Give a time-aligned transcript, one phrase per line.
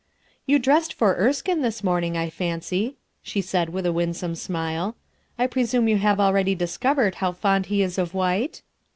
[0.47, 4.95] "You dressed for Erskine, this morning, I fancy/' she said with a winsome smile.
[5.37, 8.63] "I presume you have already discovered how fond he is of white?"